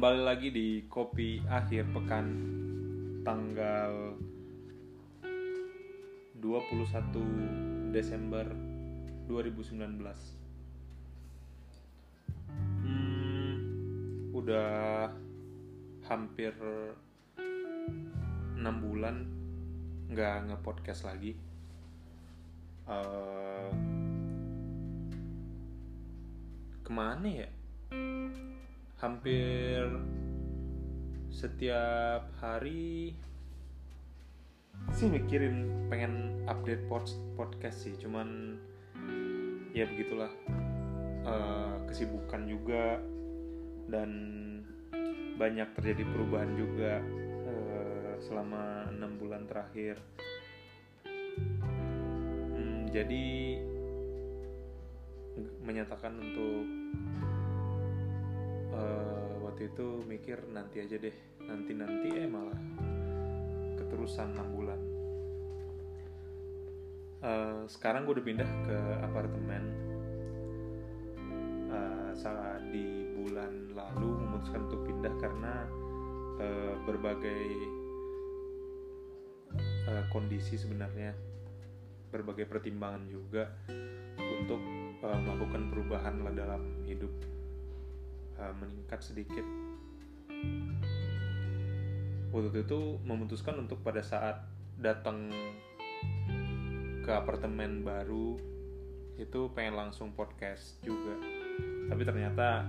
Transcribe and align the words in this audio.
kembali 0.00 0.24
lagi 0.24 0.48
di 0.48 0.88
kopi 0.88 1.44
akhir 1.44 1.92
pekan 1.92 2.24
tanggal 3.20 4.16
21 6.40 7.92
Desember 7.92 8.48
2019 9.28 10.00
hmm, 12.80 13.52
udah 14.32 15.12
hampir 16.08 16.56
6 17.36 18.56
bulan 18.64 19.28
nggak 20.08 20.48
nge-podcast 20.48 21.04
lagi. 21.04 21.36
Uh, 22.88 23.68
ke 26.88 26.88
mana 26.88 27.44
ya 27.44 27.52
hampir 29.00 29.88
setiap 31.32 32.28
hari 32.36 33.16
sih 34.92 35.08
mikirin 35.08 35.88
pengen 35.88 36.44
update 36.44 36.84
pod 36.84 37.08
podcast 37.36 37.88
sih 37.88 37.96
cuman 37.96 38.60
ya 39.72 39.86
begitulah. 39.88 40.30
Uh, 41.20 41.76
kesibukan 41.84 42.48
juga 42.48 42.96
dan 43.92 44.10
banyak 45.36 45.68
terjadi 45.76 46.02
perubahan 46.16 46.52
juga 46.56 47.00
uh, 47.44 48.12
selama 48.24 48.88
enam 48.88 49.20
bulan 49.20 49.44
terakhir. 49.44 50.00
Hmm, 52.56 52.88
jadi 52.88 53.60
menyatakan 55.60 56.16
untuk 56.18 56.64
uh, 58.74 59.44
waktu 59.46 59.70
itu 59.70 60.02
mikir 60.06 60.40
nanti 60.50 60.82
aja 60.82 60.96
deh 60.96 61.16
nanti 61.44 61.72
nanti 61.74 62.08
eh 62.14 62.28
malah 62.30 62.60
keterusan 63.80 64.38
6 64.38 64.56
bulan. 64.56 64.80
Uh, 67.20 67.68
sekarang 67.68 68.08
gue 68.08 68.16
udah 68.16 68.26
pindah 68.26 68.50
ke 68.64 68.78
apartemen. 69.02 69.64
Uh, 71.70 72.10
saat 72.14 72.66
di 72.74 73.14
bulan 73.14 73.70
lalu 73.74 74.10
memutuskan 74.26 74.66
untuk 74.66 74.82
pindah 74.86 75.14
karena 75.18 75.54
uh, 76.38 76.74
berbagai 76.86 77.44
uh, 79.90 80.04
kondisi 80.14 80.54
sebenarnya. 80.54 81.12
Berbagai 82.10 82.46
pertimbangan 82.46 83.06
juga 83.10 83.50
untuk 84.18 84.62
uh, 85.02 85.18
melakukan 85.18 85.62
perubahan 85.70 86.14
lah 86.22 86.32
dalam 86.34 86.62
hidup 86.86 87.12
uh, 88.40 88.54
meningkat 88.56 89.04
sedikit. 89.04 89.44
Waktu 92.32 92.64
itu 92.64 92.96
memutuskan 93.04 93.58
untuk 93.60 93.84
pada 93.84 94.00
saat 94.00 94.40
datang 94.80 95.28
ke 97.04 97.10
apartemen 97.10 97.84
baru 97.84 98.38
itu 99.20 99.40
pengen 99.52 99.76
langsung 99.76 100.16
podcast 100.16 100.80
juga. 100.80 101.20
Tapi 101.92 102.02
ternyata 102.06 102.64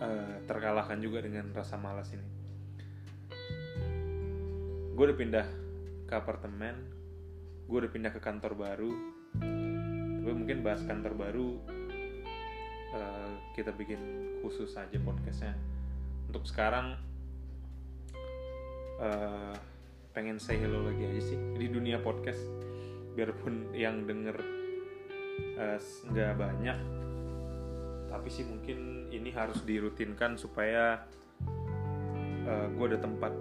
uh, 0.00 0.36
terkalahkan 0.48 0.96
juga 1.04 1.20
dengan 1.20 1.52
rasa 1.52 1.76
malas 1.76 2.08
ini. 2.16 2.28
Gue 4.96 5.04
udah 5.12 5.18
pindah 5.18 5.46
ke 6.08 6.14
apartemen 6.16 7.02
gue 7.72 7.88
udah 7.88 7.92
pindah 7.92 8.12
ke 8.12 8.20
kantor 8.20 8.52
baru. 8.52 8.92
Tapi 10.22 10.32
mungkin 10.36 10.60
bahas 10.60 10.84
kantor 10.84 11.16
baru 11.16 11.56
uh, 12.92 13.32
kita 13.56 13.72
bikin 13.72 14.00
khusus 14.44 14.76
aja 14.76 14.96
podcastnya. 15.00 15.56
Untuk 16.28 16.44
sekarang 16.48 16.96
uh, 19.00 19.56
pengen 20.12 20.36
say 20.36 20.60
hello 20.60 20.84
lagi 20.84 21.04
aja 21.08 21.22
sih 21.32 21.38
di 21.56 21.66
dunia 21.68 22.00
podcast. 22.00 22.40
Biarpun 23.12 23.76
yang 23.76 24.08
denger 24.08 24.40
nggak 26.08 26.32
uh, 26.32 26.38
banyak 26.38 26.78
tapi 28.12 28.28
sih 28.28 28.44
mungkin 28.44 29.08
ini 29.08 29.32
harus 29.32 29.64
dirutinkan 29.64 30.36
supaya 30.36 31.00
uh, 32.44 32.66
gue 32.68 32.86
ada 32.92 33.00
tempat 33.00 33.32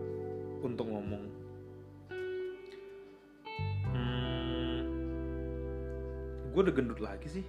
untuk 0.64 0.88
ngomong. 0.88 1.24
Hmm, 3.92 4.80
gue 6.56 6.62
udah 6.64 6.72
gendut 6.74 7.04
lagi 7.04 7.28
sih 7.28 7.46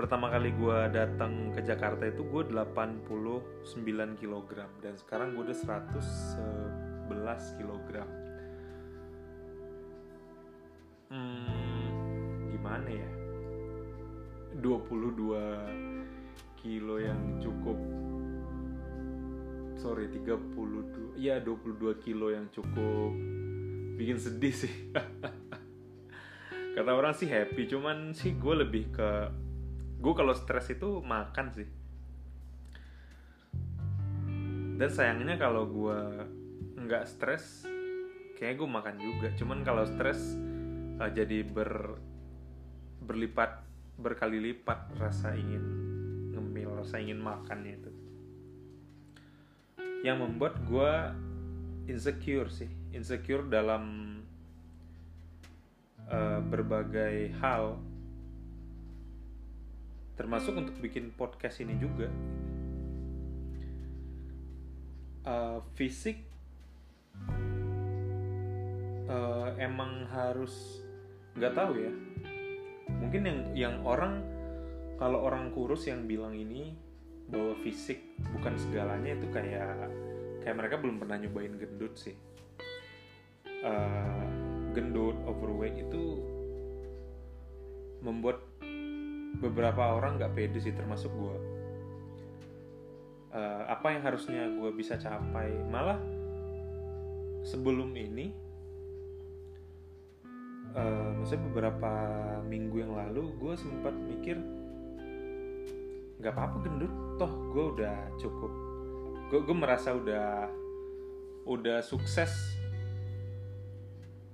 pertama 0.00 0.32
kali 0.32 0.56
gue 0.56 0.78
datang 0.96 1.52
ke 1.52 1.60
Jakarta 1.60 2.08
itu 2.08 2.24
gue 2.24 2.48
89 2.48 3.60
kg 4.16 4.50
dan 4.80 4.96
sekarang 4.96 5.36
gue 5.36 5.44
udah 5.44 5.58
111 5.84 7.12
kg 7.60 7.90
hmm, 11.12 11.84
gimana 12.48 12.88
ya? 12.88 13.10
22 14.64 16.64
kilo 16.64 16.96
yang 16.96 17.36
cukup. 17.36 17.76
Sorry 19.76 20.08
32 20.08 21.20
ya 21.20 21.44
22 21.44 22.00
kilo 22.00 22.32
yang 22.32 22.48
cukup 22.48 23.12
bikin 24.00 24.16
sedih 24.16 24.64
sih. 24.64 24.72
Kata 26.76 26.90
orang 26.96 27.12
sih 27.12 27.28
happy 27.28 27.68
cuman 27.68 28.16
sih 28.16 28.40
gue 28.40 28.64
lebih 28.64 28.96
ke 28.96 29.28
gue 30.00 30.12
kalau 30.16 30.32
stres 30.32 30.72
itu 30.72 31.04
makan 31.04 31.46
sih. 31.52 31.68
Dan 34.80 34.88
sayangnya 34.88 35.36
kalau 35.36 35.68
gue 35.68 36.00
nggak 36.80 37.04
stres 37.04 37.68
kayaknya 38.40 38.56
gue 38.56 38.68
makan 38.72 38.96
juga. 38.96 39.28
Cuman 39.36 39.60
kalau 39.60 39.84
stres 39.84 40.40
uh, 40.96 41.10
jadi 41.12 41.44
ber 41.44 42.00
berlipat 43.04 43.60
berkali 44.00 44.40
lipat 44.40 44.96
rasa 44.96 45.36
ingin 45.36 45.60
ngemil 46.32 46.80
rasa 46.80 46.96
ingin 46.96 47.20
makannya 47.20 47.76
itu. 47.76 47.92
Yang 50.00 50.16
membuat 50.24 50.56
gue 50.64 50.92
insecure 51.92 52.48
sih. 52.48 52.72
Insecure 52.96 53.44
dalam 53.44 54.16
uh, 56.08 56.40
berbagai 56.40 57.36
hal 57.44 57.76
termasuk 60.20 60.52
untuk 60.52 60.76
bikin 60.84 61.16
podcast 61.16 61.64
ini 61.64 61.80
juga. 61.80 62.12
Uh, 65.24 65.64
fisik 65.72 66.20
uh, 69.08 69.48
emang 69.56 70.04
harus 70.12 70.84
nggak 71.40 71.56
tahu 71.56 71.72
ya. 71.80 71.92
Mungkin 73.00 73.22
yang 73.24 73.40
yang 73.56 73.74
orang 73.88 74.20
kalau 75.00 75.24
orang 75.24 75.48
kurus 75.56 75.88
yang 75.88 76.04
bilang 76.04 76.36
ini 76.36 76.76
bahwa 77.32 77.56
fisik 77.64 78.04
bukan 78.36 78.60
segalanya 78.60 79.16
itu 79.16 79.24
kayak 79.32 79.88
kayak 80.44 80.56
mereka 80.60 80.76
belum 80.76 81.00
pernah 81.00 81.16
nyobain 81.16 81.56
gendut 81.56 81.96
sih. 81.96 82.16
Uh, 83.64 84.24
gendut 84.76 85.16
overweight 85.24 85.80
itu 85.80 86.20
membuat 88.04 88.49
beberapa 89.38 89.94
orang 89.94 90.18
nggak 90.18 90.34
pede 90.34 90.58
sih 90.58 90.74
termasuk 90.74 91.12
gue 91.14 91.60
uh, 93.34 93.62
apa 93.70 93.94
yang 93.94 94.02
harusnya 94.06 94.50
gue 94.50 94.70
bisa 94.74 94.98
capai? 94.98 95.50
Malah 95.70 95.98
sebelum 97.46 97.94
ini 97.96 98.34
uh, 100.76 101.16
maksudnya 101.16 101.42
beberapa 101.50 101.92
minggu 102.44 102.76
yang 102.84 102.92
lalu 102.92 103.32
gue 103.40 103.54
sempat 103.56 103.94
mikir 103.96 104.36
nggak 106.20 106.32
apa-apa 106.34 106.56
gendut. 106.66 106.92
Toh 107.16 107.32
gue 107.54 107.64
udah 107.78 107.96
cukup. 108.20 108.52
Gue 109.30 109.56
merasa 109.56 109.94
udah 109.94 110.50
udah 111.46 111.78
sukses. 111.80 112.58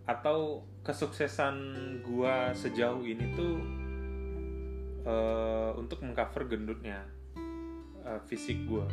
Atau 0.06 0.62
kesuksesan 0.86 1.58
gue 2.06 2.34
sejauh 2.54 3.02
ini 3.02 3.34
tuh 3.34 3.58
uh, 5.06 5.70
untuk 5.78 6.02
mengcover 6.02 6.50
gendutnya 6.50 7.06
uh, 8.04 8.20
fisik 8.26 8.66
gue 8.66 8.86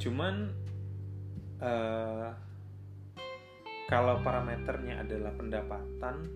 cuman 0.00 0.54
uh, 1.60 2.30
kalau 3.86 4.18
parameternya 4.26 5.06
adalah 5.06 5.30
pendapatan 5.38 6.26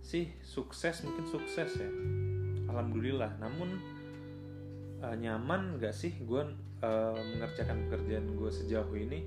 sih 0.00 0.32
sukses 0.40 1.04
mungkin 1.04 1.26
sukses 1.28 1.76
ya. 1.76 1.90
Alhamdulillah. 2.72 3.36
Namun 3.36 3.76
uh, 5.04 5.16
nyaman 5.18 5.76
gak 5.76 5.92
sih 5.92 6.16
gue 6.24 6.42
uh, 6.80 7.16
mengerjakan 7.36 7.84
pekerjaan 7.90 8.32
gue 8.32 8.50
sejauh 8.54 8.96
ini? 8.96 9.20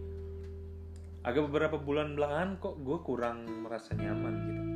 Agak 1.21 1.51
beberapa 1.51 1.77
bulan 1.77 2.17
belakangan 2.17 2.57
kok 2.57 2.75
gue 2.81 2.97
kurang 3.05 3.45
merasa 3.67 3.93
nyaman 3.93 4.33
gitu 4.49 4.68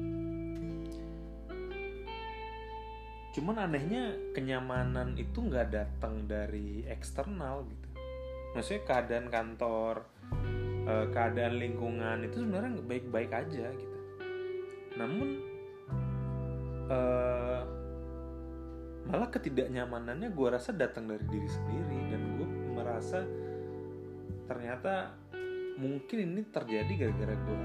cuman 3.33 3.65
anehnya 3.65 4.13
kenyamanan 4.37 5.17
itu 5.17 5.41
nggak 5.41 5.73
datang 5.73 6.29
dari 6.29 6.85
eksternal 6.85 7.65
gitu. 7.65 7.87
Maksudnya 8.53 8.81
keadaan 8.85 9.27
kantor 9.33 10.05
eh, 10.85 11.05
keadaan 11.09 11.57
lingkungan 11.57 12.29
itu 12.29 12.45
sebenarnya 12.45 12.85
baik-baik 12.85 13.31
aja 13.33 13.73
gitu. 13.73 13.97
Namun 15.01 15.27
eh, 16.93 17.61
malah 19.09 19.29
ketidaknyamanannya 19.33 20.29
gue 20.29 20.47
rasa 20.53 20.69
datang 20.71 21.09
dari 21.09 21.25
diri 21.25 21.49
sendiri 21.49 21.99
dan 22.13 22.21
gue 22.37 22.47
merasa 22.77 23.25
ternyata 24.45 25.17
mungkin 25.81 26.17
ini 26.21 26.41
terjadi 26.53 27.09
gara-gara 27.09 27.33
gue 27.33 27.57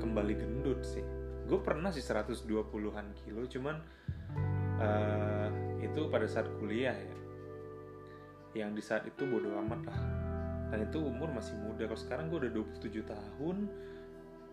kembali 0.00 0.32
gendut 0.32 0.80
sih. 0.80 1.04
Gue 1.44 1.60
pernah 1.60 1.92
sih 1.92 2.00
120-an 2.00 3.12
kilo 3.20 3.44
cuman 3.44 3.76
uh, 4.80 5.48
itu 5.82 6.08
pada 6.08 6.26
saat 6.26 6.48
kuliah 6.58 6.96
ya. 6.96 7.16
Yang 8.54 8.70
di 8.78 8.82
saat 8.82 9.04
itu 9.06 9.26
bodo 9.26 9.50
amat 9.66 9.80
lah. 9.90 10.00
Dan 10.70 10.90
itu 10.90 10.98
umur 11.02 11.30
masih 11.30 11.54
muda. 11.60 11.86
Kalau 11.86 12.00
sekarang 12.00 12.26
gue 12.30 12.38
udah 12.46 12.52
27 12.82 13.04
tahun 13.06 13.56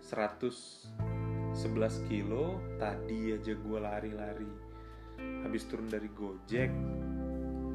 111 0.01 2.09
kilo 2.09 2.62
tadi 2.77 3.33
aja 3.33 3.53
gue 3.53 3.79
lari-lari. 3.79 4.51
Habis 5.45 5.65
turun 5.69 5.89
dari 5.89 6.09
gojek 6.09 6.71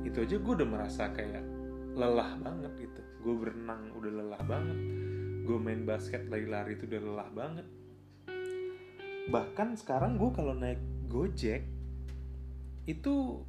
itu 0.06 0.22
aja 0.22 0.37
gue 0.38 0.52
udah 0.62 0.69
merasa 0.70 1.10
kayak 1.10 1.42
lelah 1.99 2.38
banget 2.38 2.87
gitu. 2.87 3.02
Gue 3.22 3.34
berenang 3.34 3.90
udah 3.99 4.12
lelah 4.22 4.42
banget. 4.46 4.78
Gue 5.46 5.58
main 5.58 5.82
basket 5.87 6.26
lari-lari 6.31 6.78
itu 6.78 6.87
udah 6.87 7.02
lelah 7.02 7.31
banget. 7.34 7.66
Bahkan 9.26 9.75
sekarang 9.78 10.19
gue 10.19 10.31
kalau 10.31 10.54
naik 10.54 10.78
gojek 11.10 11.75
itu 12.86 13.42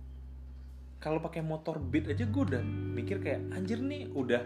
kalau 0.98 1.22
pakai 1.22 1.45
motor 1.45 1.78
beat 1.78 2.10
aja 2.10 2.25
gue 2.25 2.44
udah 2.54 2.63
mikir 2.66 3.22
kayak 3.22 3.54
anjir 3.54 3.78
nih 3.78 4.10
udah 4.10 4.42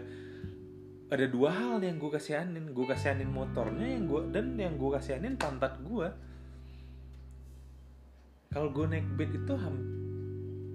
ada 1.12 1.28
dua 1.28 1.52
hal 1.52 1.84
yang 1.84 2.00
gue 2.00 2.08
kasihanin. 2.08 2.72
Gue 2.72 2.88
kasihanin 2.88 3.28
motornya 3.28 3.84
yang 3.84 4.08
gue 4.08 4.20
dan 4.32 4.56
yang 4.56 4.76
gue 4.80 4.90
kasihanin 4.92 5.36
pantat 5.36 5.80
gue 5.84 6.08
kalau 8.52 8.68
gue 8.68 8.84
naik 8.84 9.08
beat 9.16 9.32
itu 9.32 9.54
ham 9.56 9.76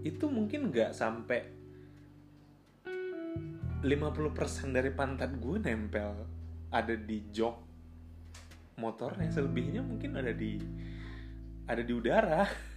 itu 0.02 0.26
mungkin 0.26 0.74
nggak 0.74 0.98
sampai 0.98 1.46
50% 3.86 4.74
dari 4.74 4.90
pantat 4.90 5.38
gue 5.38 5.62
nempel 5.62 6.26
ada 6.74 6.94
di 6.98 7.22
jok 7.30 7.56
motornya. 8.82 9.30
Selebihnya 9.30 9.86
mungkin 9.86 10.18
ada 10.18 10.34
di 10.34 10.58
ada 11.70 11.82
di 11.86 11.94
udara 11.94 12.46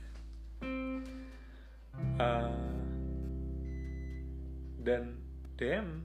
uh, 2.20 2.52
dan 4.84 5.16
damn 5.56 6.04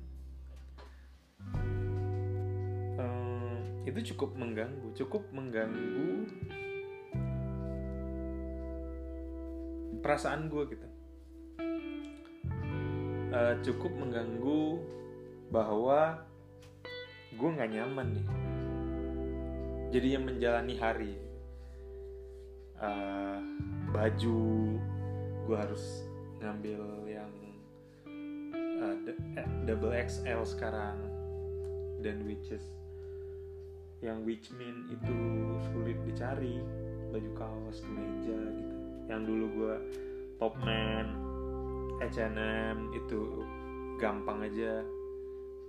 uh, 2.95 3.59
itu 3.83 4.15
cukup 4.15 4.31
mengganggu 4.39 4.95
cukup 4.95 5.27
mengganggu 5.35 6.31
perasaan 10.05 10.53
gue 10.53 10.63
gitu. 10.69 10.87
Uh, 13.33 13.57
cukup 13.65 13.89
mengganggu 13.97 14.77
bahwa 15.49 16.21
gue 17.33 17.49
nggak 17.49 17.71
nyaman 17.73 18.07
nih. 18.13 18.27
Jadi 19.97 20.07
yang 20.13 20.23
menjalani 20.29 20.75
hari 20.77 21.13
uh, 22.77 23.41
baju 23.89 24.74
gue 25.45 25.57
harus 25.57 26.05
ngambil 26.41 26.81
yang 27.05 27.31
uh, 28.81 28.95
double 29.69 29.93
XL 29.93 30.41
sekarang. 30.45 30.97
Dan 32.01 32.25
which 32.25 32.53
is 32.53 32.65
yang 34.03 34.21
which 34.25 34.49
mean 34.57 34.89
itu 34.89 35.17
sulit 35.69 35.97
dicari. 36.05 36.61
Baju 37.13 37.31
kaos 37.37 37.79
kemeja 37.85 38.39
gitu. 38.57 38.75
Yang 39.07 39.21
dulu 39.29 39.45
gue 39.55 39.75
topman 40.41 41.07
H&M 42.01 42.91
itu 42.91 43.21
gampang 44.01 44.43
aja. 44.43 44.83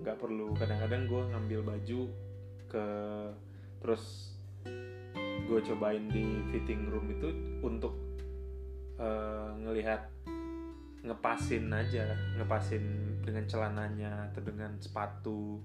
Nggak 0.02 0.16
perlu. 0.18 0.56
Kadang-kadang 0.56 1.02
gue 1.06 1.22
ngambil 1.32 1.60
baju 1.62 2.00
ke 2.66 2.86
terus 3.78 4.34
gue 5.46 5.60
cobain 5.62 6.10
di 6.10 6.42
fitting 6.50 6.90
room 6.90 7.06
itu 7.06 7.30
untuk 7.62 8.05
uh, 9.00 9.52
ngelihat 9.60 10.08
ngepasin 11.06 11.70
aja 11.70 12.02
ngepasin 12.34 12.82
dengan 13.22 13.46
celananya 13.46 14.26
atau 14.32 14.42
dengan 14.42 14.74
sepatu 14.82 15.62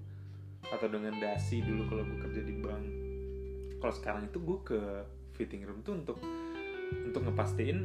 atau 0.62 0.86
dengan 0.86 1.18
dasi 1.18 1.58
dulu 1.58 1.90
kalau 1.90 2.06
gue 2.06 2.18
kerja 2.30 2.42
di 2.46 2.54
bank. 2.62 2.84
Kalau 3.82 3.94
sekarang 3.94 4.22
itu 4.30 4.38
gue 4.38 4.58
ke 4.62 4.80
fitting 5.34 5.66
room 5.66 5.82
tuh 5.82 5.98
untuk 5.98 6.18
untuk 6.92 7.22
ngepastiin 7.26 7.78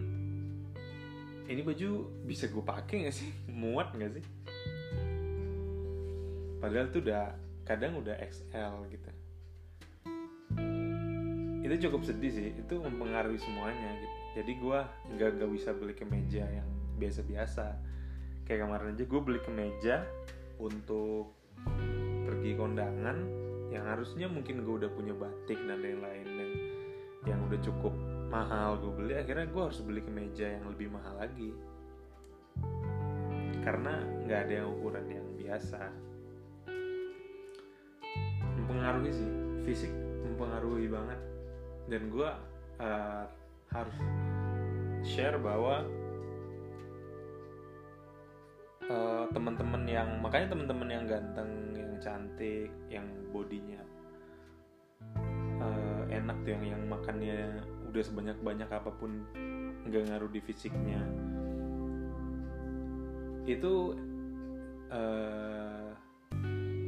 ini 1.48 1.64
baju 1.64 1.90
bisa 2.28 2.52
gue 2.52 2.64
pakai 2.64 3.08
gak 3.08 3.16
sih? 3.16 3.32
Muat 3.60 3.96
gak 3.98 4.12
sih? 4.20 4.26
Padahal 6.62 6.92
tuh 6.94 7.02
udah 7.02 7.34
kadang 7.66 8.00
udah 8.00 8.16
XL 8.24 8.88
gitu 8.94 9.10
itu 11.68 11.92
cukup 11.92 12.02
sedih 12.08 12.32
sih. 12.32 12.50
Itu 12.56 12.80
mempengaruhi 12.80 13.38
semuanya 13.38 14.00
gitu. 14.00 14.18
Jadi 14.40 14.52
gue 14.56 14.80
nggak 15.18 15.30
nggak 15.38 15.52
bisa 15.52 15.70
beli 15.76 15.94
kemeja 15.94 16.48
yang 16.48 16.68
biasa-biasa. 16.96 17.76
Kayak 18.48 18.64
kemarin 18.64 18.96
aja 18.96 19.04
gue 19.04 19.22
beli 19.22 19.40
kemeja 19.44 19.96
untuk 20.58 21.36
pergi 22.24 22.56
kondangan 22.56 23.18
yang 23.68 23.84
harusnya 23.84 24.32
mungkin 24.32 24.64
gue 24.64 24.76
udah 24.86 24.92
punya 24.96 25.12
batik 25.12 25.60
dan 25.68 25.84
lain-lain 25.84 26.28
dan 26.28 26.50
yang 27.28 27.40
udah 27.44 27.60
cukup 27.60 27.92
mahal 28.32 28.80
gue 28.80 28.94
beli 28.96 29.14
akhirnya 29.20 29.52
gue 29.52 29.62
harus 29.68 29.80
beli 29.84 30.00
kemeja 30.00 30.48
yang 30.48 30.66
lebih 30.72 30.88
mahal 30.88 31.20
lagi. 31.20 31.52
Karena 33.68 34.00
nggak 34.24 34.40
ada 34.48 34.54
yang 34.64 34.68
ukuran 34.72 35.06
yang 35.12 35.28
biasa. 35.36 35.82
Mempengaruhi 38.56 39.12
sih. 39.12 39.32
Fisik 39.68 39.92
mempengaruhi 40.24 40.88
banget 40.88 41.27
dan 41.88 42.02
gue 42.12 42.30
uh, 42.84 43.26
harus 43.72 43.98
share 45.04 45.40
bahwa 45.40 45.88
uh, 48.92 49.26
teman-teman 49.32 49.84
yang 49.88 50.10
makanya 50.20 50.52
teman-teman 50.52 50.90
yang 50.92 51.04
ganteng 51.08 51.52
yang 51.76 51.92
cantik 52.04 52.72
yang 52.92 53.08
bodinya 53.32 53.80
uh, 55.64 56.04
enak 56.12 56.38
tuh 56.44 56.52
yang 56.56 56.64
yang 56.76 56.84
makannya 56.88 57.64
udah 57.88 58.04
sebanyak 58.04 58.38
banyak 58.44 58.70
apa 58.70 58.92
pun 58.94 59.24
nggak 59.88 60.04
ngaruh 60.12 60.32
di 60.32 60.42
fisiknya. 60.44 61.00
Itu 63.48 63.96
uh, 64.92 65.90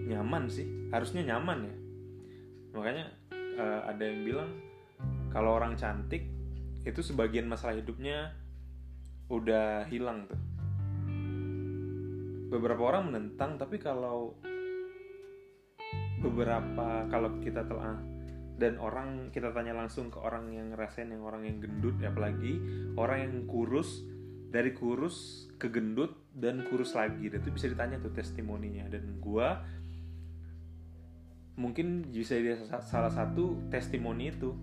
nyaman 0.06 0.52
sih. 0.52 0.68
Harusnya 0.92 1.24
nyaman 1.24 1.66
ya. 1.66 1.76
Makanya 2.76 3.06
uh, 3.58 3.82
ada 3.88 4.04
yang 4.04 4.22
bilang 4.28 4.52
kalau 5.30 5.58
orang 5.58 5.78
cantik 5.78 6.26
itu 6.86 7.02
sebagian 7.06 7.46
masalah 7.46 7.78
hidupnya 7.78 8.34
udah 9.30 9.86
hilang 9.88 10.26
tuh. 10.26 10.42
Beberapa 12.50 12.82
orang 12.82 13.14
menentang 13.14 13.62
tapi 13.62 13.78
kalau 13.78 14.34
beberapa 16.20 17.08
kalau 17.08 17.40
kita 17.40 17.64
telah 17.64 17.96
dan 18.60 18.76
orang 18.82 19.32
kita 19.32 19.56
tanya 19.56 19.72
langsung 19.72 20.12
ke 20.12 20.20
orang 20.20 20.52
yang 20.52 20.76
ngerasain 20.76 21.08
yang 21.08 21.24
orang 21.24 21.48
yang 21.48 21.64
gendut 21.64 21.96
apalagi 22.04 22.60
orang 23.00 23.24
yang 23.24 23.36
kurus 23.48 24.04
dari 24.50 24.74
kurus 24.74 25.48
ke 25.62 25.70
gendut 25.70 26.18
dan 26.34 26.66
kurus 26.68 26.98
lagi. 26.98 27.30
Dan 27.30 27.46
itu 27.46 27.54
bisa 27.54 27.70
ditanya 27.70 28.02
tuh 28.02 28.12
testimoninya. 28.12 28.90
Dan 28.90 29.22
gua 29.22 29.62
mungkin 31.60 32.10
bisa 32.10 32.36
jadi 32.40 32.58
salah 32.82 33.14
satu 33.14 33.70
testimoni 33.70 34.34
itu 34.34 34.58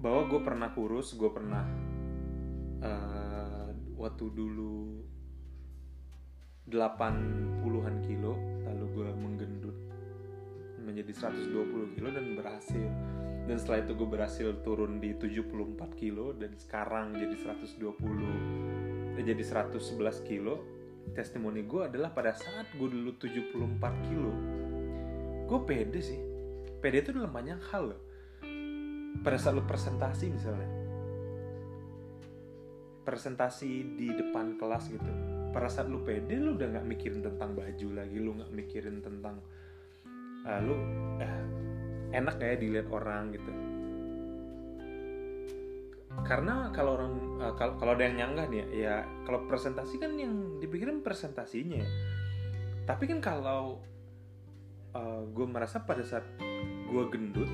bahwa 0.00 0.32
gue 0.32 0.40
pernah 0.40 0.68
kurus 0.72 1.12
gue 1.12 1.28
pernah 1.28 1.64
uh, 2.80 3.68
waktu 4.00 4.26
dulu 4.32 5.04
80-an 6.72 7.96
kilo 8.08 8.32
lalu 8.64 8.84
gue 8.96 9.08
menggendut 9.12 9.76
menjadi 10.80 11.12
120 11.28 11.94
kilo 11.96 12.08
dan 12.08 12.26
berhasil. 12.34 12.88
Dan 13.44 13.56
setelah 13.58 13.84
itu 13.84 13.92
gue 13.98 14.08
berhasil 14.08 14.48
turun 14.64 15.02
di 15.02 15.12
74 15.12 15.76
kilo 16.00 16.32
dan 16.32 16.56
sekarang 16.56 17.12
jadi 17.18 17.36
120 17.36 19.18
eh, 19.20 19.24
jadi 19.24 19.42
111 19.44 19.76
kilo. 20.24 20.64
Testimoni 21.10 21.66
gue 21.66 21.90
adalah 21.90 22.14
pada 22.14 22.32
saat 22.32 22.70
gue 22.72 22.88
dulu 22.88 23.16
74 23.20 24.06
kilo. 24.08 24.32
Gue 25.44 25.60
pede 25.66 26.00
sih. 26.00 26.20
Pede 26.80 27.04
itu 27.04 27.10
dalam 27.12 27.32
banyak 27.34 27.60
hal. 27.68 27.92
loh 27.92 28.09
pada 29.20 29.36
saat 29.36 29.58
lu 29.58 29.64
presentasi 29.66 30.26
misalnya. 30.30 30.70
Presentasi 33.02 33.98
di 33.98 34.08
depan 34.14 34.54
kelas 34.54 34.84
gitu. 34.92 35.10
Pada 35.50 35.66
saat 35.66 35.90
lu 35.90 36.06
pede 36.06 36.38
lu 36.38 36.54
udah 36.54 36.78
nggak 36.78 36.86
mikirin 36.86 37.20
tentang 37.26 37.58
baju 37.58 37.88
lagi 37.90 38.16
lu 38.22 38.30
nggak 38.38 38.52
mikirin 38.54 39.02
tentang 39.02 39.42
uh, 40.46 40.60
lu 40.62 40.74
eh, 41.18 41.44
enak 42.14 42.36
ya 42.38 42.54
dilihat 42.54 42.88
orang 42.94 43.34
gitu. 43.34 43.52
Karena 46.22 46.70
kalau 46.70 46.98
orang 46.98 47.14
uh, 47.42 47.54
kalau 47.58 47.74
kalau 47.80 47.92
ada 47.98 48.06
yang 48.06 48.16
nyanggah 48.20 48.46
nih 48.46 48.58
ya, 48.62 48.66
ya 48.70 48.94
kalau 49.26 49.46
presentasi 49.50 49.98
kan 49.98 50.14
yang 50.14 50.60
dipikirin 50.60 51.00
presentasinya 51.00 51.80
ya. 51.82 51.90
tapi 52.88 53.06
kan 53.06 53.22
kalau 53.22 53.78
uh, 54.94 55.22
gue 55.30 55.46
merasa 55.46 55.78
pada 55.82 56.02
saat 56.02 56.26
gue 56.90 57.04
gendut 57.14 57.46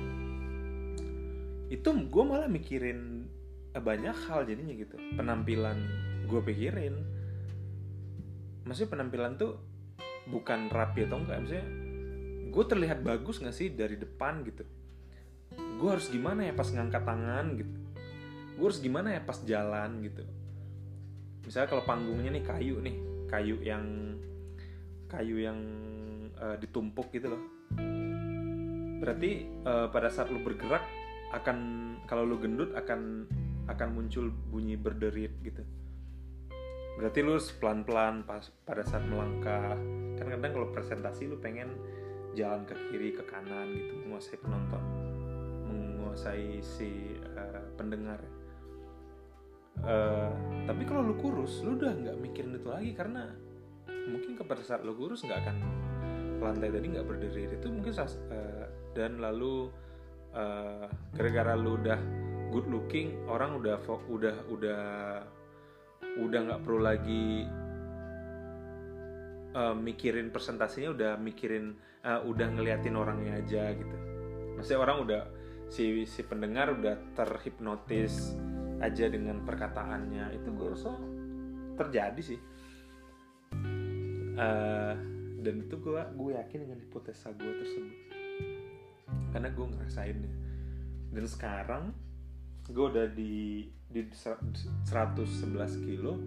itu 1.67 1.89
gue 1.91 2.23
malah 2.23 2.47
mikirin 2.47 3.27
banyak 3.75 4.15
hal 4.27 4.47
jadinya 4.47 4.73
gitu. 4.73 4.95
Penampilan 5.15 5.77
gue 6.25 6.41
pikirin. 6.43 6.95
Maksudnya 8.67 8.91
penampilan 8.91 9.39
tuh 9.39 9.59
bukan 10.27 10.67
rapi 10.67 11.07
atau 11.07 11.23
enggak 11.23 11.39
maksudnya 11.39 11.67
gue 12.47 12.63
terlihat 12.67 12.99
bagus 12.99 13.39
gak 13.39 13.55
sih 13.55 13.71
dari 13.71 13.95
depan 13.95 14.43
gitu? 14.43 14.63
Gue 15.79 15.89
harus 15.93 16.11
gimana 16.11 16.47
ya 16.47 16.53
pas 16.55 16.67
ngangkat 16.67 17.03
tangan 17.03 17.45
gitu? 17.55 17.75
Gue 18.57 18.65
harus 18.65 18.81
gimana 18.81 19.13
ya 19.15 19.21
pas 19.23 19.37
jalan 19.45 20.03
gitu? 20.03 20.23
Misalnya 21.47 21.69
kalau 21.71 21.83
panggungnya 21.87 22.31
nih 22.33 22.43
kayu 22.43 22.75
nih 22.83 22.95
kayu 23.27 23.55
yang 23.63 23.85
kayu 25.07 25.39
yang 25.39 25.59
uh, 26.35 26.59
ditumpuk 26.59 27.07
gitu 27.15 27.31
loh. 27.31 27.41
Berarti 28.99 29.47
uh, 29.63 29.87
pada 29.93 30.11
saat 30.11 30.27
lu 30.27 30.43
bergerak 30.43 30.83
akan 31.35 31.57
kalau 32.07 32.23
lu 32.23 32.39
gendut 32.39 32.71
akan 32.75 33.27
akan 33.67 33.87
muncul 33.91 34.31
bunyi 34.51 34.79
berderit 34.79 35.35
gitu. 35.43 35.63
Berarti 36.97 37.19
lu 37.21 37.37
pelan-pelan 37.59 38.23
pas 38.25 38.47
pada 38.65 38.81
saat 38.87 39.03
melangkah 39.05 39.75
kan 40.17 40.25
kadang 40.33 40.51
kalau 40.55 40.67
presentasi 40.73 41.29
lu 41.29 41.37
pengen 41.37 41.77
jalan 42.33 42.65
ke 42.65 42.73
kiri 42.89 43.13
ke 43.13 43.23
kanan 43.29 43.69
gitu 43.73 43.93
menguasai 44.01 44.37
penonton 44.41 44.83
menguasai 45.69 46.63
si 46.65 47.19
uh, 47.37 47.61
pendengar. 47.77 48.17
Uh, 49.77 50.33
tapi 50.65 50.89
kalau 50.89 51.05
lu 51.05 51.13
kurus 51.21 51.61
lu 51.61 51.77
udah 51.77 51.93
nggak 51.93 52.17
mikirin 52.17 52.57
itu 52.57 52.65
lagi 52.65 52.91
karena 52.97 53.29
mungkin 54.09 54.33
ke 54.33 54.41
pada 54.41 54.65
saat 54.65 54.81
lu 54.81 54.97
kurus 54.97 55.21
nggak 55.21 55.45
akan 55.45 55.57
lantai 56.41 56.73
tadi 56.73 56.97
nggak 56.97 57.05
berdiri 57.05 57.45
itu 57.45 57.67
mungkin 57.69 57.93
uh, 57.93 58.65
dan 58.97 59.21
lalu 59.21 59.69
gara-gara 61.17 61.53
uh, 61.53 61.59
lu 61.59 61.81
udah 61.81 61.99
good 62.53 62.67
looking 62.69 63.17
orang 63.27 63.57
udah 63.57 63.81
udah 64.07 64.35
udah 64.53 64.83
udah 66.17 66.39
nggak 66.49 66.61
perlu 66.61 66.79
lagi 66.81 67.45
uh, 69.57 69.75
mikirin 69.75 70.29
presentasinya 70.29 70.93
udah 70.93 71.11
mikirin 71.17 71.73
uh, 72.05 72.21
udah 72.25 72.47
ngeliatin 72.53 72.95
orangnya 72.97 73.41
aja 73.41 73.73
gitu. 73.73 73.95
Maksudnya 74.57 74.79
orang 74.81 74.97
udah 75.05 75.21
si 75.67 76.05
si 76.05 76.21
pendengar 76.23 76.73
udah 76.73 76.95
terhipnotis 77.13 78.37
aja 78.81 79.09
dengan 79.09 79.41
perkataannya. 79.45 80.37
Itu 80.37 80.53
gue 80.53 80.67
rasa 80.73 80.93
terjadi 81.77 82.21
sih. 82.21 82.39
Uh, 84.37 84.93
dan 85.41 85.65
itu 85.65 85.75
gue 85.81 85.97
gue 85.97 86.31
yakin 86.37 86.59
dengan 86.69 86.77
hipotesa 86.81 87.33
gue 87.33 87.53
tersebut 87.61 88.06
karena 89.37 89.53
gue 89.53 89.65
ngerasainnya 89.69 90.33
dan 91.13 91.25
sekarang 91.29 91.83
gue 92.73 92.85
udah 92.89 93.05
di 93.13 93.69
di 93.85 94.01
111 94.01 95.85
kilo 95.85 96.17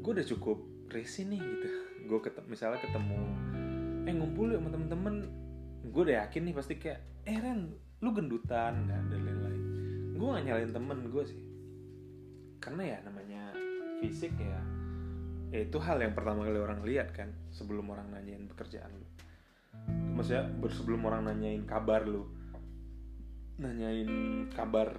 gue 0.00 0.10
udah 0.10 0.26
cukup 0.36 0.88
resi 0.88 1.28
nih 1.28 1.40
gitu. 1.40 1.68
Gue 2.08 2.20
ketemu 2.24 2.46
misalnya 2.48 2.80
ketemu 2.80 3.20
eh 4.04 4.12
ngumpul 4.16 4.52
yuk 4.52 4.60
sama 4.64 4.70
temen-temen 4.72 5.14
gue 5.84 6.02
udah 6.08 6.16
yakin 6.24 6.42
nih 6.48 6.54
pasti 6.56 6.74
kayak 6.80 7.00
eh 7.28 7.36
Ren 7.40 7.72
lu 8.00 8.10
gendutan 8.12 8.88
dan 8.88 9.08
dan 9.12 9.20
lain-lain. 9.20 9.62
Gue 10.16 10.28
gak 10.32 10.44
nyalain 10.48 10.72
temen 10.72 10.98
gue 11.12 11.24
sih. 11.28 11.40
Karena 12.60 12.82
ya 12.84 12.98
namanya 13.04 13.52
fisik 14.00 14.32
ya 14.40 14.60
ya 15.52 15.62
itu 15.62 15.78
hal 15.78 16.02
yang 16.02 16.16
pertama 16.18 16.48
kali 16.48 16.58
orang 16.58 16.82
lihat 16.82 17.14
kan 17.14 17.30
sebelum 17.54 17.86
orang 17.92 18.10
nanyain 18.10 18.50
pekerjaan 18.50 18.90
lu 18.90 19.06
maksudnya 20.14 20.46
sebelum 20.70 21.10
orang 21.10 21.26
nanyain 21.26 21.66
kabar 21.66 22.06
lu 22.06 22.24
nanyain 23.58 24.10
kabar 24.50 24.94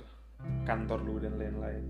kantor 0.63 0.99
lu 1.03 1.15
dan 1.19 1.35
lain-lain. 1.39 1.85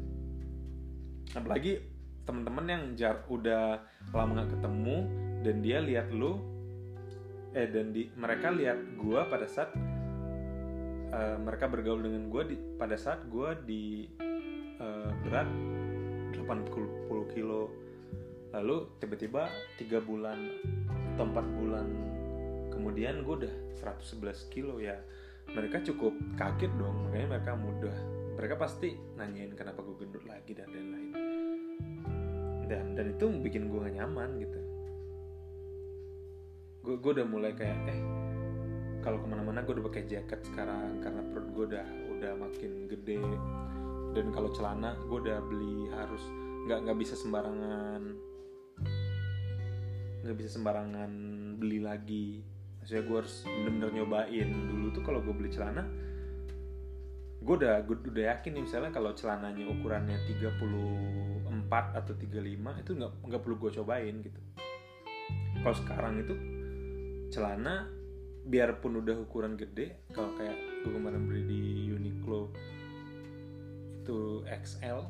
Apalagi 1.33 1.81
teman-teman 2.25 2.65
yang 2.65 2.83
jar 2.97 3.21
udah 3.29 3.81
lama 4.13 4.41
nggak 4.41 4.57
ketemu 4.57 4.97
dan 5.45 5.55
dia 5.61 5.77
lihat 5.81 6.09
lu 6.09 6.41
eh 7.55 7.69
dan 7.69 7.93
di 7.93 8.09
mereka 8.17 8.49
lihat 8.51 8.77
gua 8.97 9.29
pada 9.29 9.45
saat 9.45 9.71
uh, 11.13 11.37
mereka 11.39 11.69
bergaul 11.69 12.01
dengan 12.01 12.27
gua 12.27 12.43
di 12.43 12.57
pada 12.75 12.97
saat 12.97 13.23
gua 13.29 13.53
di 13.55 14.09
uh, 14.81 15.11
berat 15.25 15.49
80 16.33 17.33
kilo. 17.33 17.71
Lalu 18.55 18.87
tiba-tiba 19.03 19.51
tiga 19.75 19.99
bulan 19.99 20.39
atau 21.15 21.27
empat 21.27 21.47
bulan 21.59 22.14
kemudian 22.85 23.25
gue 23.25 23.49
udah 23.49 23.55
111 23.81 24.53
kilo 24.53 24.77
ya 24.77 25.01
mereka 25.53 25.81
cukup 25.81 26.13
kaget 26.37 26.69
dong 26.77 27.09
makanya 27.09 27.37
mereka 27.37 27.51
mudah. 27.57 27.97
Mereka 28.35 28.55
pasti 28.61 28.93
nanyain 29.17 29.53
kenapa 29.53 29.85
gue 29.85 29.95
gendut 29.97 30.25
lagi 30.25 30.53
dan 30.57 30.69
lain-lain. 30.69 31.11
Dan 32.65 32.85
dan 32.97 33.05
itu 33.13 33.25
bikin 33.41 33.69
gue 33.69 33.79
gak 33.81 33.95
nyaman 33.97 34.41
gitu. 34.41 34.59
Gue 36.85 36.95
gue 37.01 37.11
udah 37.21 37.25
mulai 37.25 37.57
kayak 37.57 37.77
eh 37.89 37.99
kalau 39.05 39.21
ke 39.21 39.27
mana-mana 39.29 39.61
gue 39.61 39.73
udah 39.77 39.85
pakai 39.89 40.09
jaket 40.09 40.41
sekarang 40.49 41.01
karena 41.01 41.21
perut 41.29 41.49
gue 41.53 41.65
udah 41.73 41.85
udah 42.17 42.31
makin 42.37 42.89
gede. 42.89 43.21
Dan 44.13 44.29
kalau 44.29 44.49
celana 44.53 44.97
gue 45.09 45.17
udah 45.25 45.39
beli 45.45 45.89
harus 45.93 46.21
nggak 46.65 46.79
nggak 46.89 46.97
bisa 46.97 47.13
sembarangan 47.13 48.01
nggak 50.25 50.37
bisa 50.41 50.57
sembarangan 50.57 51.11
beli 51.61 51.85
lagi 51.85 52.54
maksudnya 52.85 53.01
gue 53.01 53.17
harus 53.17 53.35
bener-bener 53.49 53.89
nyobain. 53.97 54.49
Dulu 54.69 54.93
tuh 54.93 55.01
kalau 55.01 55.25
gue 55.25 55.33
beli 55.33 55.49
celana 55.49 55.81
gue 57.45 57.55
udah 57.61 57.81
gue 57.85 57.97
udah 58.09 58.25
yakin 58.37 58.57
nih 58.57 58.63
misalnya 58.65 58.89
kalau 58.89 59.13
celananya 59.13 59.69
ukurannya 59.69 60.17
34 60.41 61.69
atau 61.97 62.13
35 62.17 62.81
itu 62.81 62.91
nggak 62.97 63.11
nggak 63.21 63.41
perlu 63.41 63.55
gue 63.61 63.71
cobain 63.81 64.15
gitu. 64.21 64.39
Kalau 65.61 65.75
sekarang 65.77 66.13
itu 66.21 66.33
celana 67.29 67.89
biarpun 68.45 69.01
udah 69.01 69.17
ukuran 69.25 69.57
gede 69.57 70.05
kalau 70.13 70.33
kayak 70.37 70.57
gue 70.85 70.93
kemarin 70.93 71.25
beli 71.25 71.41
di 71.45 71.61
Uniqlo 71.89 72.53
itu 74.05 74.45
XL 74.45 75.01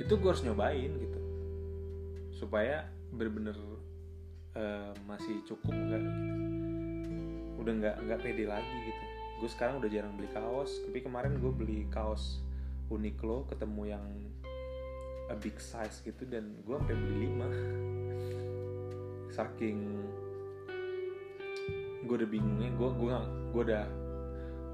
itu 0.00 0.12
gue 0.16 0.28
harus 0.32 0.44
nyobain 0.44 0.92
gitu. 0.96 1.20
Supaya 2.36 2.88
bener-bener 3.12 3.56
uh, 4.56 4.92
masih 5.04 5.42
cukup 5.46 5.74
nggak 5.74 6.00
gitu. 6.00 6.20
Udah 7.60 7.72
nggak 7.76 7.96
nggak 8.06 8.18
pede 8.24 8.44
lagi 8.48 8.76
gitu. 8.86 9.02
Gue 9.40 9.50
sekarang 9.50 9.80
udah 9.80 9.88
jarang 9.88 10.14
beli 10.16 10.28
kaos 10.32 10.70
tapi 10.84 11.00
kemarin 11.00 11.40
gue 11.40 11.52
beli 11.52 11.88
kaos 11.88 12.44
Uniqlo 12.90 13.46
ketemu 13.46 13.82
yang 13.96 14.04
a 15.30 15.36
big 15.38 15.54
size 15.62 16.02
gitu 16.02 16.26
dan 16.26 16.58
gue 16.66 16.74
sampai 16.74 16.98
beli 16.98 17.30
5 17.38 19.30
saking 19.30 19.78
gue 22.02 22.14
udah 22.18 22.26
bingungnya 22.26 22.74
gue 22.74 22.90
gue 22.98 23.14
gue 23.54 23.62
udah 23.70 23.86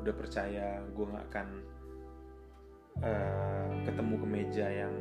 udah 0.00 0.14
percaya 0.16 0.80
gue 0.80 1.04
nggak 1.04 1.26
akan 1.28 1.48
uh, 3.04 3.68
ketemu 3.84 4.14
kemeja 4.24 4.66
yang 4.86 4.94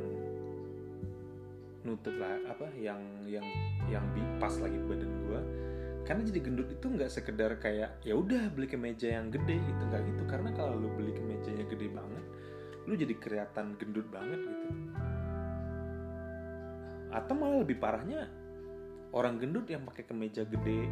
nutup 1.86 2.18
lah 2.18 2.42
apa 2.50 2.68
yang 2.76 3.00
yang 3.30 3.46
yang 3.88 4.04
pas 4.42 4.52
lagi 4.58 4.76
badan 4.90 5.12
gue 5.30 5.40
karena 6.06 6.22
jadi 6.22 6.40
gendut 6.46 6.70
itu 6.70 6.86
nggak 6.86 7.10
sekedar 7.10 7.58
kayak 7.58 7.98
ya 8.06 8.14
udah 8.14 8.54
beli 8.54 8.70
kemeja 8.70 9.18
yang 9.18 9.34
gede 9.34 9.58
gitu 9.58 9.84
nggak 9.90 10.06
gitu. 10.06 10.24
Karena 10.30 10.54
kalau 10.54 10.78
lu 10.78 10.94
beli 10.94 11.12
kemejanya 11.18 11.66
gede 11.66 11.90
banget 11.90 12.26
lu 12.86 12.94
jadi 12.94 13.18
kelihatan 13.18 13.74
gendut 13.82 14.06
banget 14.14 14.38
gitu. 14.46 14.68
Atau 17.10 17.34
malah 17.34 17.58
lebih 17.66 17.82
parahnya 17.82 18.30
orang 19.18 19.42
gendut 19.42 19.66
yang 19.66 19.82
pakai 19.82 20.06
kemeja 20.06 20.46
gede 20.46 20.86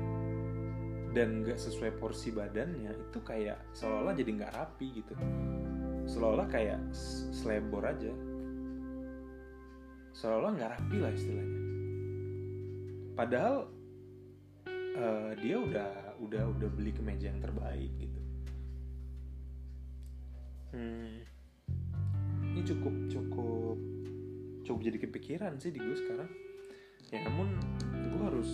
dan 1.14 1.46
nggak 1.46 1.62
sesuai 1.62 2.02
porsi 2.02 2.34
badannya 2.34 2.90
itu 2.98 3.20
kayak 3.22 3.62
seolah-olah 3.78 4.18
jadi 4.18 4.32
nggak 4.34 4.54
rapi 4.58 4.88
gitu. 4.98 5.14
Seolah-olah 6.10 6.50
kayak 6.50 6.82
selebor 7.38 7.86
aja 7.86 8.10
seolah-olah 10.24 10.56
nggak 10.56 10.72
rapi 10.80 10.98
lah 11.04 11.12
istilahnya. 11.12 11.60
Padahal 13.12 13.56
uh, 14.96 15.32
dia 15.36 15.60
udah 15.60 15.92
udah 16.24 16.44
udah 16.48 16.70
beli 16.80 16.96
kemeja 16.96 17.28
yang 17.28 17.44
terbaik 17.44 17.92
gitu. 18.00 18.22
Hmm, 20.72 21.28
ini 22.56 22.62
cukup 22.64 22.96
cukup 23.12 23.78
cukup 24.64 24.80
jadi 24.80 24.98
kepikiran 25.04 25.60
sih 25.60 25.76
di 25.76 25.84
gue 25.84 25.92
sekarang. 25.92 26.32
Ya 27.12 27.20
namun 27.28 27.60
gue 27.92 28.24
harus 28.24 28.52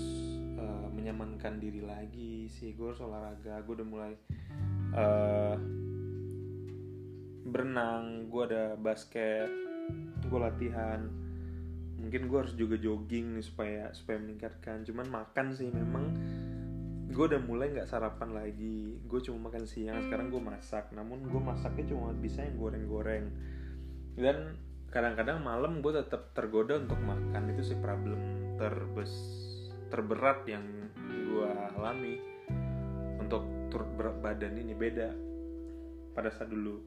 uh, 0.57 0.89
menyamankan 0.89 1.61
diri 1.61 1.85
lagi 1.85 2.49
sih. 2.49 2.73
Gue 2.73 2.97
harus 2.97 3.01
olahraga. 3.05 3.61
Gue 3.61 3.77
udah 3.77 3.87
mulai 3.87 4.13
uh, 4.97 5.53
berenang. 7.45 8.25
Gue 8.25 8.49
ada 8.49 8.73
basket. 8.73 9.53
Gue 10.25 10.41
latihan 10.41 11.18
mungkin 11.99 12.31
gue 12.31 12.37
harus 12.39 12.55
juga 12.55 12.79
jogging 12.79 13.35
nih 13.35 13.45
supaya 13.45 13.83
supaya 13.91 14.17
meningkatkan. 14.17 14.87
Cuman 14.87 15.07
makan 15.11 15.53
sih 15.53 15.67
memang. 15.69 16.05
Gue 17.09 17.25
udah 17.25 17.41
mulai 17.41 17.73
nggak 17.75 17.89
sarapan 17.89 18.31
lagi. 18.31 19.01
Gue 19.03 19.19
cuma 19.19 19.51
makan 19.51 19.67
siang 19.67 19.99
sekarang 20.07 20.31
gue 20.31 20.41
masak. 20.41 20.89
Namun 20.95 21.27
gue 21.27 21.41
masaknya 21.41 21.91
cuma 21.91 22.15
bisa 22.15 22.41
yang 22.45 22.55
goreng-goreng. 22.55 23.25
Dan 24.15 24.55
kadang-kadang 24.89 25.43
malam 25.43 25.83
gue 25.83 25.93
tetap 25.93 26.31
tergoda 26.31 26.79
untuk 26.79 26.97
makan. 27.03 27.51
Itu 27.51 27.61
sih 27.61 27.77
problem 27.77 28.39
terbes 28.55 29.13
terberat 29.89 30.45
yang 30.45 30.63
gue 30.93 31.49
alami 31.73 32.21
untuk 33.17 33.41
turut 33.73 33.89
berat 33.97 34.17
badan 34.21 34.53
ini 34.57 34.77
beda 34.77 35.09
pada 36.13 36.29
saat 36.29 36.53
dulu. 36.53 36.77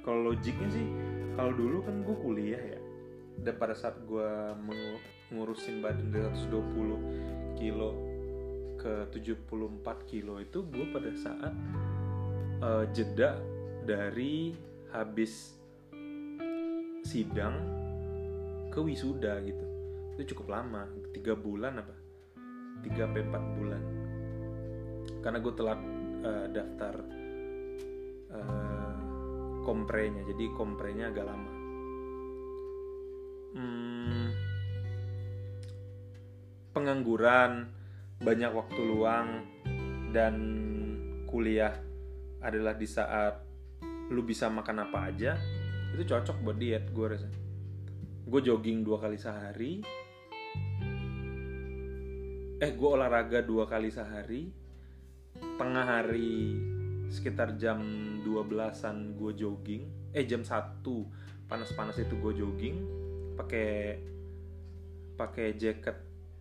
Kalau 0.00 0.32
logiknya 0.32 0.68
sih 0.72 0.88
kalau 1.36 1.52
dulu 1.52 1.84
kan 1.84 2.00
gue 2.00 2.16
kuliah 2.16 2.62
ya 2.62 2.79
dan 3.38 3.54
pada 3.56 3.72
saat 3.72 3.96
gue 4.04 4.30
mengurusin 5.30 5.78
badan 5.78 6.10
dari 6.10 6.26
120 6.34 7.56
kilo 7.56 7.90
ke 8.80 9.12
74 9.12 9.84
kilo 10.08 10.40
itu 10.40 10.64
gue 10.64 10.86
pada 10.88 11.12
saat 11.12 11.52
uh, 12.64 12.84
jeda 12.90 13.36
dari 13.84 14.56
habis 14.90 15.56
sidang 17.04 17.54
ke 18.70 18.78
wisuda 18.80 19.40
gitu. 19.44 19.66
Itu 20.16 20.34
cukup 20.34 20.56
lama 20.56 20.88
tiga 21.12 21.36
bulan 21.36 21.80
apa? 21.80 21.94
Tiga 22.80 23.08
sampai 23.08 23.22
empat 23.24 23.44
bulan. 23.56 23.82
Karena 25.20 25.38
gue 25.42 25.52
telat 25.52 25.80
uh, 26.24 26.46
daftar 26.48 26.94
uh, 28.32 28.94
komprenya. 29.64 30.24
Jadi 30.24 30.44
komprenya 30.56 31.12
agak 31.12 31.26
lama 31.28 31.49
hmm, 33.54 34.26
pengangguran 36.70 37.66
banyak 38.20 38.52
waktu 38.52 38.80
luang 38.84 39.28
dan 40.12 40.34
kuliah 41.26 41.72
adalah 42.42 42.74
di 42.74 42.88
saat 42.88 43.40
lu 44.10 44.26
bisa 44.26 44.50
makan 44.50 44.90
apa 44.90 44.98
aja 45.08 45.32
itu 45.94 46.02
cocok 46.06 46.36
buat 46.46 46.58
diet 46.58 46.90
gue 46.94 47.06
rasa. 47.06 47.28
Gue 48.26 48.40
jogging 48.42 48.86
dua 48.86 49.02
kali 49.02 49.18
sehari. 49.18 49.72
Eh 52.60 52.70
gue 52.76 52.88
olahraga 52.88 53.42
dua 53.42 53.66
kali 53.66 53.90
sehari. 53.90 54.50
Tengah 55.34 55.86
hari 55.86 56.58
sekitar 57.10 57.58
jam 57.58 57.82
12-an 58.22 59.18
gue 59.18 59.32
jogging. 59.34 60.14
Eh 60.14 60.26
jam 60.26 60.46
1 60.46 60.82
panas-panas 61.50 61.98
itu 61.98 62.14
gue 62.14 62.32
jogging 62.38 62.99
pakai 63.38 64.00
pakai 65.20 65.52
jaket 65.60 65.96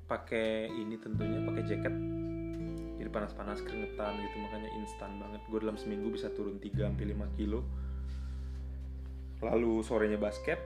pakai 0.09 0.71
ini 0.73 0.97
tentunya 0.97 1.39
pakai 1.45 1.63
jaket. 1.69 1.93
Jadi 2.99 3.09
panas-panas 3.13 3.61
keringetan 3.63 4.17
gitu 4.19 4.35
makanya 4.41 4.69
instan 4.81 5.21
banget. 5.21 5.41
Gue 5.47 5.59
dalam 5.61 5.77
seminggu 5.77 6.09
bisa 6.11 6.33
turun 6.33 6.57
3 6.57 6.89
sampai 6.89 7.05
5 7.13 7.37
kilo. 7.37 7.61
Lalu 9.45 9.85
sorenya 9.85 10.19
basket 10.19 10.59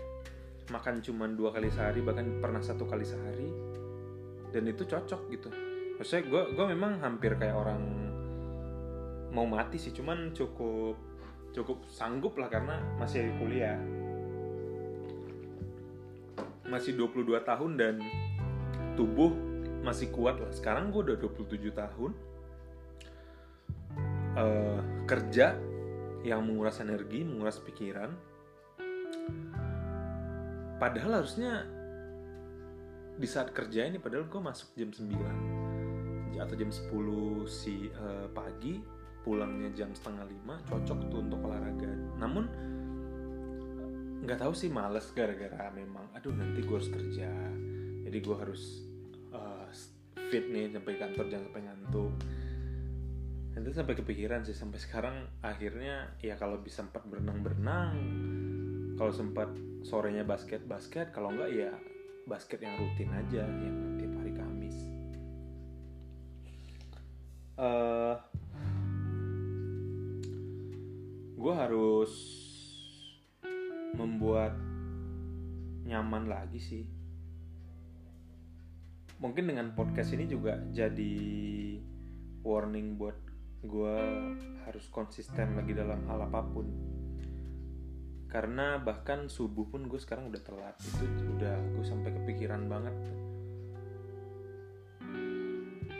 makan 0.71 1.03
cuma 1.03 1.27
dua 1.27 1.51
kali 1.51 1.67
sehari 1.67 1.99
bahkan 1.99 2.39
pernah 2.39 2.63
satu 2.63 2.87
kali 2.87 3.03
sehari. 3.03 3.51
Dan 4.55 4.69
itu 4.71 4.87
cocok 4.87 5.21
gitu. 5.29 5.49
Maksudnya 5.99 6.23
gue 6.25 6.41
gue 6.55 6.65
memang 6.71 7.03
hampir 7.03 7.35
kayak 7.35 7.53
orang 7.53 7.81
mau 9.33 9.49
mati 9.49 9.81
sih 9.81 9.89
cuman 9.91 10.31
cukup 10.31 10.93
cukup 11.53 11.81
sanggup 11.89 12.37
lah 12.37 12.49
karena 12.53 12.77
masih 13.01 13.33
kuliah 13.41 13.77
masih 16.67 16.95
22 16.95 17.43
tahun 17.43 17.71
dan 17.75 17.95
tubuh 18.95 19.33
masih 19.83 20.09
kuat 20.15 20.39
lah. 20.39 20.51
Sekarang 20.55 20.89
gue 20.89 21.11
udah 21.11 21.17
27 21.19 21.73
tahun 21.75 22.11
uh, 24.39 24.79
kerja 25.03 25.59
yang 26.23 26.41
menguras 26.47 26.79
energi 26.79 27.27
menguras 27.27 27.59
pikiran. 27.59 28.15
Padahal 30.79 31.23
harusnya 31.23 31.67
di 33.13 33.27
saat 33.29 33.53
kerja 33.53 33.85
ini 33.85 34.01
padahal 34.01 34.25
gue 34.25 34.41
masuk 34.41 34.73
jam 34.73 34.89
9 34.89 36.39
atau 36.41 36.55
jam 36.57 36.71
10 36.73 36.89
si 37.45 37.87
uh, 37.93 38.25
pagi 38.33 38.81
pulangnya 39.23 39.71
jam 39.71 39.93
setengah 39.95 40.27
lima 40.27 40.59
cocok 40.67 40.99
tuh 41.07 41.19
untuk 41.23 41.39
olahraga. 41.45 41.91
Namun 42.19 42.45
nggak 44.23 44.39
tahu 44.39 44.55
sih 44.55 44.71
males 44.71 45.11
gara-gara 45.11 45.67
memang 45.75 46.07
aduh 46.15 46.31
nanti 46.31 46.63
gue 46.63 46.75
harus 46.79 46.91
kerja. 46.91 47.29
Jadi 48.07 48.17
gue 48.23 48.35
harus 48.39 48.87
uh, 49.35 49.67
fit 50.31 50.47
nih 50.47 50.71
sampai 50.71 50.95
kantor 50.95 51.25
jangan 51.27 51.45
sampai 51.51 51.63
ngantuk. 51.67 52.11
Nanti 53.53 53.67
sampai 53.75 53.95
kepikiran 53.99 54.41
sih 54.47 54.55
sampai 54.55 54.79
sekarang 54.79 55.15
akhirnya 55.43 56.15
ya 56.23 56.39
kalau 56.39 56.57
bisa 56.63 56.87
sempat 56.87 57.03
berenang 57.05 57.43
berenang 57.43 57.95
kalau 58.95 59.11
sempat 59.11 59.51
sorenya 59.83 60.23
basket 60.23 60.63
basket 60.65 61.11
kalau 61.11 61.29
enggak 61.35 61.51
ya 61.51 61.71
basket 62.23 62.63
yang 62.63 62.79
rutin 62.79 63.11
aja 63.11 63.43
yang 63.43 63.99
tiap 63.99 64.13
hari 64.23 64.33
Kamis. 64.33 64.77
Uh, 67.59 68.15
gue 71.37 71.53
harus 71.53 72.42
membuat 73.93 74.57
nyaman 75.85 76.25
lagi 76.25 76.59
sih. 76.59 76.83
Mungkin 79.21 79.47
dengan 79.47 79.71
podcast 79.77 80.11
ini 80.11 80.27
juga 80.27 80.59
jadi 80.73 81.15
warning 82.43 82.99
buat 82.99 83.15
gue 83.63 83.97
harus 84.67 84.85
konsisten 84.91 85.55
lagi 85.55 85.71
dalam 85.71 86.03
hal 86.09 86.27
apa 86.27 86.41
pun. 86.43 86.67
Karena 88.27 88.81
bahkan 88.81 89.29
subuh 89.29 89.69
pun 89.69 89.85
gue 89.87 90.01
sekarang 90.01 90.33
udah 90.33 90.41
telat. 90.41 90.75
Itu 90.99 91.23
udah 91.37 91.55
gue 91.77 91.85
sampai 91.85 92.11
kepikiran 92.11 92.67
banget. 92.67 92.95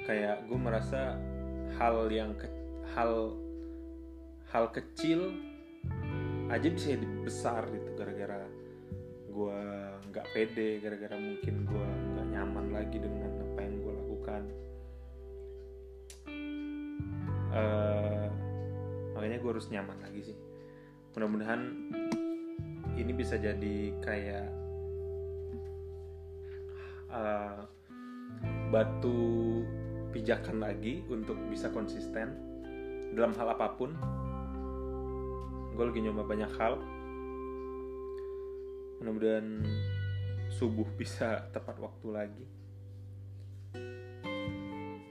Kayak 0.04 0.44
gue 0.50 0.60
merasa 0.60 1.16
hal 1.80 2.12
yang 2.12 2.36
ke, 2.36 2.50
hal 2.98 3.38
hal 4.52 4.66
kecil 4.76 5.53
aja 6.52 6.68
bisa 6.68 6.96
jadi 6.96 7.08
besar 7.24 7.68
gitu 7.72 7.90
gara-gara 7.96 8.44
gue 9.34 9.60
nggak 10.14 10.28
pede 10.30 10.78
gara-gara 10.78 11.18
mungkin 11.18 11.66
gue 11.66 11.88
nggak 12.14 12.28
nyaman 12.38 12.66
lagi 12.70 12.98
dengan 13.02 13.34
apa 13.34 13.60
yang 13.66 13.76
gue 13.82 13.94
lakukan. 13.98 14.44
Uh, 17.54 18.26
makanya 19.14 19.38
gue 19.42 19.50
harus 19.50 19.70
nyaman 19.74 19.98
lagi 20.02 20.34
sih. 20.34 20.38
Mudah-mudahan 21.14 21.62
ini 22.94 23.12
bisa 23.14 23.38
jadi 23.42 23.94
kayak 24.02 24.48
uh, 27.10 27.66
batu 28.70 29.62
pijakan 30.14 30.62
lagi 30.62 31.02
untuk 31.10 31.38
bisa 31.50 31.74
konsisten 31.74 32.38
dalam 33.14 33.34
hal 33.38 33.54
apa 33.54 33.78
pun 33.78 33.94
gue 35.74 35.84
lagi 35.90 36.06
nyoba 36.06 36.22
banyak 36.22 36.52
hal. 36.62 36.78
Mudah-mudahan 39.02 39.66
subuh 40.54 40.86
bisa 40.94 41.50
tepat 41.50 41.82
waktu 41.82 42.08
lagi. 42.14 42.46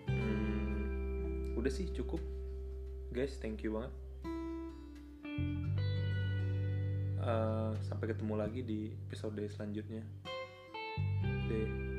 Hmm, 0.06 1.58
udah 1.58 1.72
sih 1.72 1.90
cukup. 1.90 2.22
Guys 3.10 3.36
thank 3.42 3.66
you 3.66 3.74
banget. 3.74 3.92
Uh, 7.22 7.74
sampai 7.82 8.14
ketemu 8.14 8.34
lagi 8.38 8.62
di 8.62 8.94
episode 9.10 9.42
selanjutnya. 9.50 10.06
Deh 11.50 11.91